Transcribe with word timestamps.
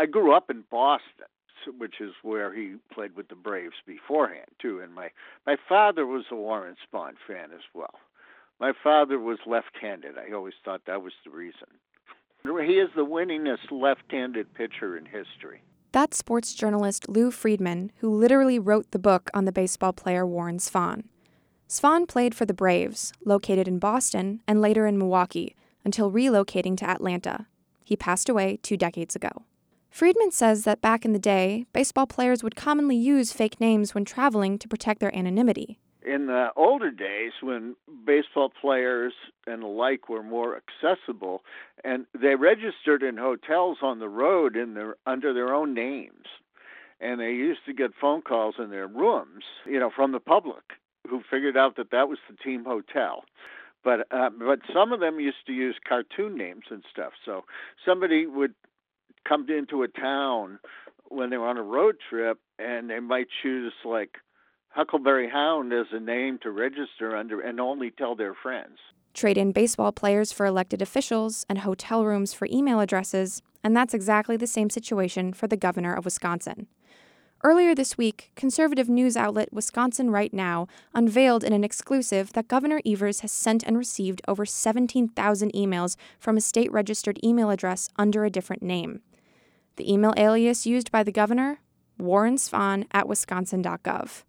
I 0.00 0.06
grew 0.06 0.34
up 0.34 0.48
in 0.48 0.64
Boston, 0.70 1.26
which 1.76 2.00
is 2.00 2.12
where 2.22 2.54
he 2.54 2.76
played 2.90 3.14
with 3.16 3.28
the 3.28 3.34
Braves 3.34 3.74
beforehand 3.86 4.48
too. 4.58 4.80
And 4.80 4.94
my 4.94 5.10
my 5.46 5.56
father 5.68 6.06
was 6.06 6.24
a 6.30 6.36
Warren 6.36 6.74
Spahn 6.86 7.12
fan 7.26 7.50
as 7.52 7.60
well. 7.74 7.94
My 8.58 8.72
father 8.82 9.18
was 9.18 9.38
left-handed. 9.46 10.14
I 10.16 10.32
always 10.32 10.54
thought 10.64 10.82
that 10.86 11.02
was 11.02 11.12
the 11.22 11.30
reason. 11.30 11.68
He 12.44 12.78
is 12.78 12.88
the 12.96 13.04
winningest 13.04 13.70
left-handed 13.70 14.54
pitcher 14.54 14.96
in 14.96 15.04
history. 15.04 15.62
That's 15.92 16.16
sports 16.16 16.54
journalist 16.54 17.10
Lew 17.10 17.30
Freedman, 17.30 17.92
who 17.98 18.14
literally 18.14 18.58
wrote 18.58 18.92
the 18.92 18.98
book 18.98 19.28
on 19.34 19.44
the 19.44 19.52
baseball 19.52 19.92
player 19.92 20.26
Warren 20.26 20.58
Spahn. 20.58 21.04
Spahn 21.68 22.08
played 22.08 22.34
for 22.34 22.46
the 22.46 22.54
Braves, 22.54 23.12
located 23.26 23.68
in 23.68 23.78
Boston 23.78 24.40
and 24.48 24.62
later 24.62 24.86
in 24.86 24.96
Milwaukee, 24.96 25.56
until 25.84 26.10
relocating 26.10 26.74
to 26.78 26.88
Atlanta. 26.88 27.46
He 27.84 27.96
passed 27.96 28.30
away 28.30 28.58
two 28.62 28.78
decades 28.78 29.14
ago. 29.14 29.44
Freedman 29.90 30.30
says 30.30 30.62
that 30.64 30.80
back 30.80 31.04
in 31.04 31.12
the 31.12 31.18
day, 31.18 31.66
baseball 31.72 32.06
players 32.06 32.42
would 32.42 32.54
commonly 32.54 32.96
use 32.96 33.32
fake 33.32 33.60
names 33.60 33.94
when 33.94 34.04
traveling 34.04 34.56
to 34.58 34.68
protect 34.68 35.00
their 35.00 35.14
anonymity. 35.14 35.78
In 36.06 36.26
the 36.26 36.50
older 36.56 36.90
days, 36.90 37.32
when 37.42 37.76
baseball 38.06 38.50
players 38.60 39.12
and 39.46 39.62
the 39.62 39.66
like 39.66 40.08
were 40.08 40.22
more 40.22 40.56
accessible, 40.56 41.42
and 41.84 42.06
they 42.18 42.36
registered 42.36 43.02
in 43.02 43.16
hotels 43.16 43.78
on 43.82 43.98
the 43.98 44.08
road 44.08 44.56
in 44.56 44.74
their 44.74 44.96
under 45.06 45.34
their 45.34 45.52
own 45.52 45.74
names, 45.74 46.26
and 47.00 47.20
they 47.20 47.32
used 47.32 47.60
to 47.66 47.74
get 47.74 47.90
phone 48.00 48.22
calls 48.22 48.54
in 48.58 48.70
their 48.70 48.86
rooms, 48.86 49.44
you 49.66 49.78
know, 49.78 49.90
from 49.94 50.12
the 50.12 50.20
public 50.20 50.62
who 51.08 51.22
figured 51.30 51.56
out 51.56 51.76
that 51.76 51.90
that 51.90 52.08
was 52.08 52.18
the 52.30 52.36
team 52.36 52.64
hotel 52.64 53.24
but 53.82 54.06
uh, 54.10 54.30
but 54.30 54.60
some 54.74 54.92
of 54.92 55.00
them 55.00 55.20
used 55.20 55.46
to 55.46 55.52
use 55.52 55.76
cartoon 55.88 56.36
names 56.36 56.64
and 56.70 56.84
stuff. 56.92 57.12
So 57.24 57.44
somebody 57.84 58.26
would 58.26 58.54
come 59.30 59.46
into 59.48 59.84
a 59.84 59.88
town 59.88 60.58
when 61.08 61.30
they 61.30 61.36
were 61.36 61.46
on 61.46 61.56
a 61.56 61.62
road 61.62 61.96
trip, 62.08 62.38
and 62.58 62.90
they 62.90 62.98
might 62.98 63.28
choose 63.42 63.72
like 63.84 64.16
Huckleberry 64.70 65.30
Hound 65.30 65.72
as 65.72 65.86
a 65.92 66.00
name 66.00 66.38
to 66.42 66.50
register 66.50 67.16
under, 67.16 67.40
and 67.40 67.60
only 67.60 67.90
tell 67.90 68.16
their 68.16 68.34
friends. 68.34 68.78
Trade 69.14 69.38
in 69.38 69.52
baseball 69.52 69.92
players 69.92 70.32
for 70.32 70.46
elected 70.46 70.82
officials 70.82 71.46
and 71.48 71.60
hotel 71.60 72.04
rooms 72.04 72.32
for 72.32 72.48
email 72.50 72.80
addresses, 72.80 73.42
and 73.62 73.76
that's 73.76 73.94
exactly 73.94 74.36
the 74.36 74.46
same 74.46 74.70
situation 74.70 75.32
for 75.32 75.46
the 75.46 75.56
governor 75.56 75.94
of 75.94 76.04
Wisconsin. 76.04 76.66
Earlier 77.42 77.74
this 77.74 77.96
week, 77.96 78.32
conservative 78.36 78.88
news 78.88 79.16
outlet 79.16 79.52
Wisconsin 79.52 80.10
Right 80.10 80.34
Now 80.34 80.66
unveiled 80.94 81.42
in 81.42 81.52
an 81.52 81.64
exclusive 81.64 82.32
that 82.34 82.48
Governor 82.48 82.80
Evers 82.84 83.20
has 83.20 83.32
sent 83.32 83.62
and 83.62 83.78
received 83.78 84.20
over 84.28 84.44
17,000 84.44 85.52
emails 85.52 85.96
from 86.18 86.36
a 86.36 86.40
state 86.40 86.70
registered 86.70 87.18
email 87.24 87.50
address 87.50 87.88
under 87.96 88.24
a 88.24 88.30
different 88.30 88.62
name. 88.62 89.00
The 89.76 89.90
email 89.92 90.14
alias 90.16 90.66
used 90.66 90.90
by 90.90 91.02
the 91.02 91.12
governor? 91.12 91.60
Warren 91.98 92.36
Spahn 92.36 92.86
at 92.92 93.08
wisconsin.gov. 93.08 94.24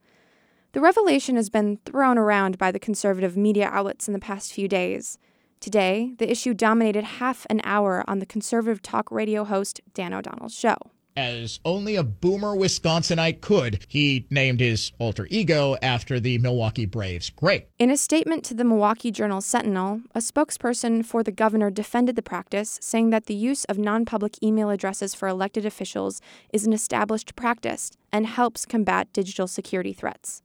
The 0.73 0.81
revelation 0.81 1.35
has 1.35 1.49
been 1.49 1.77
thrown 1.85 2.17
around 2.17 2.57
by 2.57 2.71
the 2.71 2.79
conservative 2.79 3.35
media 3.35 3.67
outlets 3.67 4.07
in 4.07 4.13
the 4.13 4.19
past 4.19 4.53
few 4.53 4.67
days. 4.67 5.17
Today, 5.59 6.13
the 6.17 6.31
issue 6.31 6.53
dominated 6.53 7.03
half 7.03 7.45
an 7.49 7.61
hour 7.63 8.03
on 8.07 8.19
the 8.19 8.25
conservative 8.25 8.81
talk 8.81 9.11
radio 9.11 9.43
host 9.43 9.81
Dan 9.93 10.13
O'Donnell's 10.13 10.55
show 10.55 10.77
as 11.15 11.59
only 11.65 11.95
a 11.95 12.03
boomer 12.03 12.55
Wisconsinite 12.55 13.41
could. 13.41 13.85
He 13.87 14.25
named 14.29 14.59
his 14.59 14.91
alter 14.99 15.27
ego 15.29 15.75
after 15.81 16.19
the 16.19 16.37
Milwaukee 16.37 16.85
Braves. 16.85 17.29
Great. 17.29 17.67
In 17.79 17.91
a 17.91 17.97
statement 17.97 18.43
to 18.45 18.53
the 18.53 18.63
Milwaukee 18.63 19.11
Journal 19.11 19.41
Sentinel, 19.41 20.01
a 20.15 20.19
spokesperson 20.19 21.05
for 21.05 21.23
the 21.23 21.31
governor 21.31 21.69
defended 21.69 22.15
the 22.15 22.21
practice, 22.21 22.79
saying 22.81 23.09
that 23.09 23.25
the 23.25 23.35
use 23.35 23.65
of 23.65 23.77
non 23.77 24.05
public 24.05 24.41
email 24.43 24.69
addresses 24.69 25.13
for 25.13 25.27
elected 25.27 25.65
officials 25.65 26.21
is 26.53 26.65
an 26.65 26.73
established 26.73 27.35
practice 27.35 27.91
and 28.11 28.27
helps 28.27 28.65
combat 28.65 29.11
digital 29.13 29.47
security 29.47 29.93
threats. 29.93 30.41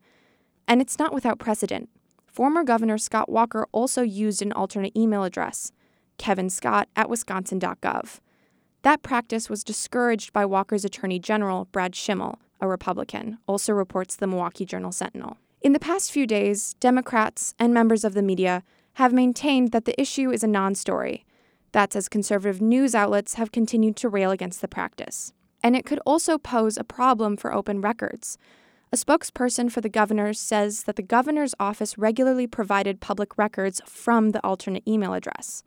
And 0.68 0.80
it's 0.80 0.98
not 0.98 1.14
without 1.14 1.38
precedent. 1.38 1.88
Former 2.26 2.64
Governor 2.64 2.98
Scott 2.98 3.30
Walker 3.30 3.66
also 3.72 4.02
used 4.02 4.42
an 4.42 4.52
alternate 4.52 4.96
email 4.96 5.24
address, 5.24 5.72
Kevin 6.18 6.50
Scott 6.50 6.88
at 6.94 7.08
wisconsin.gov. 7.08 8.20
That 8.86 9.02
practice 9.02 9.50
was 9.50 9.64
discouraged 9.64 10.32
by 10.32 10.46
Walker's 10.46 10.84
Attorney 10.84 11.18
General, 11.18 11.64
Brad 11.72 11.92
Schimel, 11.92 12.36
a 12.60 12.68
Republican, 12.68 13.38
also 13.48 13.72
reports 13.72 14.14
the 14.14 14.28
Milwaukee 14.28 14.64
Journal 14.64 14.92
Sentinel. 14.92 15.38
In 15.60 15.72
the 15.72 15.80
past 15.80 16.12
few 16.12 16.24
days, 16.24 16.74
Democrats 16.74 17.52
and 17.58 17.74
members 17.74 18.04
of 18.04 18.14
the 18.14 18.22
media 18.22 18.62
have 18.92 19.12
maintained 19.12 19.72
that 19.72 19.86
the 19.86 20.00
issue 20.00 20.30
is 20.30 20.44
a 20.44 20.46
non 20.46 20.76
story. 20.76 21.26
That's 21.72 21.96
as 21.96 22.08
conservative 22.08 22.60
news 22.60 22.94
outlets 22.94 23.34
have 23.34 23.50
continued 23.50 23.96
to 23.96 24.08
rail 24.08 24.30
against 24.30 24.60
the 24.60 24.68
practice. 24.68 25.32
And 25.64 25.74
it 25.74 25.84
could 25.84 25.98
also 26.06 26.38
pose 26.38 26.76
a 26.76 26.84
problem 26.84 27.36
for 27.36 27.52
open 27.52 27.80
records. 27.80 28.38
A 28.92 28.96
spokesperson 28.96 29.68
for 29.68 29.80
the 29.80 29.88
governor 29.88 30.32
says 30.32 30.84
that 30.84 30.94
the 30.94 31.02
governor's 31.02 31.56
office 31.58 31.98
regularly 31.98 32.46
provided 32.46 33.00
public 33.00 33.36
records 33.36 33.82
from 33.84 34.30
the 34.30 34.46
alternate 34.46 34.86
email 34.86 35.12
address. 35.12 35.64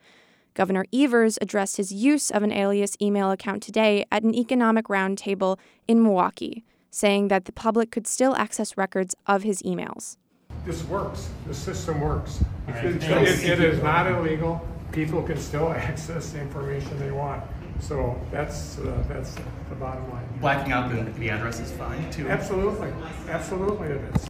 Governor 0.53 0.85
Evers 0.93 1.37
addressed 1.41 1.77
his 1.77 1.91
use 1.91 2.29
of 2.29 2.43
an 2.43 2.51
alias 2.51 2.97
email 3.01 3.31
account 3.31 3.63
today 3.63 4.05
at 4.11 4.23
an 4.23 4.35
economic 4.35 4.85
roundtable 4.85 5.57
in 5.87 6.03
Milwaukee, 6.03 6.63
saying 6.91 7.27
that 7.29 7.45
the 7.45 7.51
public 7.51 7.91
could 7.91 8.07
still 8.07 8.35
access 8.35 8.77
records 8.77 9.15
of 9.27 9.43
his 9.43 9.61
emails. 9.61 10.17
This 10.65 10.83
works. 10.85 11.29
The 11.47 11.53
system 11.53 12.01
works. 12.01 12.43
It, 12.67 13.03
it, 13.03 13.43
it 13.43 13.59
is 13.59 13.81
not 13.81 14.07
illegal. 14.07 14.67
People 14.91 15.23
can 15.23 15.37
still 15.37 15.69
access 15.73 16.31
the 16.31 16.41
information 16.41 16.99
they 16.99 17.11
want. 17.11 17.43
So 17.79 18.19
that's 18.29 18.77
uh, 18.79 19.03
that's 19.07 19.35
the 19.69 19.75
bottom 19.75 20.09
line. 20.11 20.25
Blacking 20.41 20.73
out 20.73 20.91
the, 20.91 21.03
the 21.11 21.29
address 21.29 21.59
is 21.59 21.71
fine 21.71 22.11
too. 22.11 22.27
Absolutely, 22.27 22.91
absolutely 23.29 23.87
it 23.87 24.15
is. 24.15 24.27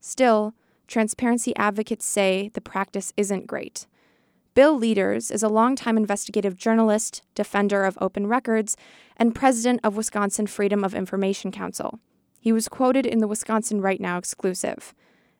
Still, 0.00 0.54
transparency 0.86 1.54
advocates 1.56 2.06
say 2.06 2.50
the 2.54 2.60
practice 2.60 3.12
isn't 3.16 3.46
great. 3.46 3.86
Bill 4.52 4.78
Lueders 4.78 5.30
is 5.30 5.44
a 5.44 5.48
longtime 5.48 5.96
investigative 5.96 6.56
journalist, 6.56 7.22
defender 7.36 7.84
of 7.84 7.96
open 8.00 8.26
records, 8.26 8.76
and 9.16 9.34
president 9.34 9.80
of 9.84 9.96
Wisconsin 9.96 10.48
Freedom 10.48 10.82
of 10.82 10.92
Information 10.92 11.52
Council. 11.52 12.00
He 12.40 12.52
was 12.52 12.68
quoted 12.68 13.06
in 13.06 13.20
the 13.20 13.28
Wisconsin 13.28 13.80
Right 13.80 14.00
Now 14.00 14.18
exclusive. 14.18 14.92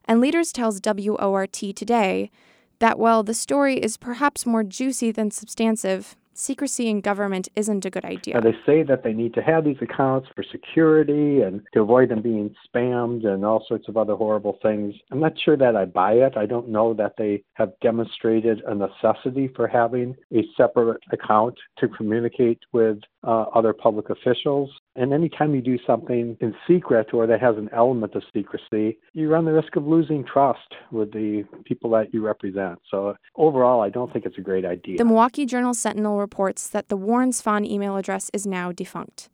And 0.05 0.23
Lueders 0.23 0.53
tells 0.53 0.81
WORT 0.81 1.53
today 1.53 2.31
that 2.79 3.01
while 3.01 3.25
the 3.25 3.35
story 3.35 3.79
is 3.79 3.97
perhaps 3.97 4.47
more 4.47 4.63
juicy 4.63 5.11
than 5.11 5.33
substantive, 5.33 6.15
secrecy 6.41 6.89
in 6.89 7.01
government 7.01 7.49
isn't 7.55 7.85
a 7.85 7.91
good 7.91 8.05
idea. 8.05 8.35
Now, 8.35 8.41
they 8.41 8.57
say 8.65 8.83
that 8.83 9.03
they 9.05 9.13
need 9.13 9.35
to 9.35 9.43
have 9.43 9.65
these 9.65 9.77
accounts 9.81 10.29
for 10.35 10.43
security 10.43 11.43
and 11.43 11.61
to 11.75 11.83
avoid 11.83 12.09
them 12.09 12.23
being 12.23 12.55
spammed 12.67 13.27
and 13.27 13.45
all 13.45 13.65
sorts 13.69 13.89
of 13.89 13.97
other 13.97 14.15
horrible 14.15 14.59
things. 14.63 14.95
I'm 15.11 15.21
not 15.21 15.39
sure 15.45 15.57
that 15.57 15.77
I 15.77 15.85
buy 15.85 16.15
it. 16.15 16.37
I 16.37 16.47
don't 16.47 16.69
know 16.69 16.95
that 16.95 17.15
they 17.19 17.43
have 17.55 17.73
demonstrated 17.83 18.63
a 18.67 18.75
necessity 18.75 19.49
for 19.55 19.67
having 19.67 20.17
a 20.35 20.43
separate 20.57 21.03
account 21.13 21.57
to 21.79 21.89
communicate 21.89 22.61
with 22.73 22.99
uh, 23.23 23.43
other 23.55 23.73
public 23.73 24.11
officials. 24.11 24.71
And 25.01 25.15
anytime 25.15 25.55
you 25.55 25.63
do 25.63 25.79
something 25.87 26.37
in 26.43 26.55
secret 26.69 27.15
or 27.15 27.27
that 27.27 27.41
has 27.41 27.57
an 27.57 27.71
element 27.75 28.15
of 28.15 28.23
secrecy, 28.35 28.99
you 29.15 29.31
run 29.31 29.47
the 29.47 29.53
risk 29.53 29.75
of 29.75 29.87
losing 29.87 30.27
trust 30.27 30.75
with 30.93 31.11
the 31.13 31.45
people 31.65 31.89
that 31.93 32.13
you 32.13 32.23
represent. 32.23 32.79
So 32.91 33.15
overall, 33.35 33.81
I 33.81 33.89
don't 33.89 34.13
think 34.13 34.27
it's 34.27 34.37
a 34.37 34.43
great 34.43 34.67
idea. 34.67 34.99
The 34.99 35.07
Milwaukee 35.07 35.47
Journal 35.47 35.73
Sentinel 35.73 36.19
reports 36.19 36.69
that 36.69 36.91
the 36.91 36.99
Warren 36.99 37.31
Spahn 37.31 37.67
email 37.67 37.97
address 37.97 38.31
is 38.35 38.47
now 38.47 38.73
defunct. 38.73 39.31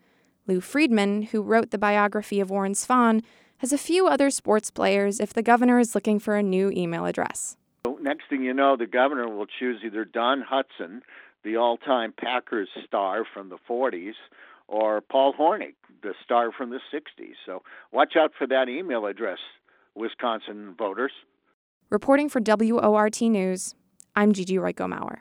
Lew 0.46 0.60
Freedman, 0.60 1.22
who 1.22 1.42
wrote 1.42 1.72
the 1.72 1.78
biography 1.78 2.38
of 2.38 2.48
Warren 2.48 2.74
Spahn, 2.74 3.24
has 3.56 3.72
a 3.72 3.78
few 3.78 4.06
other 4.06 4.30
sports 4.30 4.70
players 4.70 5.18
if 5.18 5.32
the 5.32 5.42
governor 5.42 5.80
is 5.80 5.96
looking 5.96 6.20
for 6.20 6.36
a 6.36 6.44
new 6.44 6.70
email 6.70 7.06
address. 7.06 7.56
Next 8.00 8.28
thing 8.30 8.44
you 8.44 8.54
know, 8.54 8.76
the 8.76 8.86
governor 8.86 9.28
will 9.28 9.46
choose 9.46 9.80
either 9.84 10.04
Don 10.04 10.44
Hutson, 10.48 11.00
the 11.42 11.56
all 11.56 11.76
time 11.76 12.14
Packers 12.16 12.68
star 12.86 13.24
from 13.34 13.48
the 13.48 13.58
40s, 13.68 14.14
or 14.68 15.00
Paul 15.00 15.34
Hornung, 15.38 15.74
the 16.02 16.14
star 16.24 16.50
from 16.52 16.70
the 16.70 16.80
60s. 16.92 17.34
So 17.44 17.62
watch 17.92 18.14
out 18.16 18.32
for 18.38 18.46
that 18.46 18.68
email 18.68 19.06
address, 19.06 19.38
Wisconsin 19.94 20.74
voters. 20.78 21.12
Reporting 21.90 22.28
for 22.28 22.40
WORT 22.44 23.20
News, 23.22 23.74
I'm 24.14 24.32
Gigi 24.32 24.56
Royko. 24.56 25.18